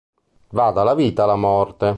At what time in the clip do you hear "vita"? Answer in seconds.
0.95-1.25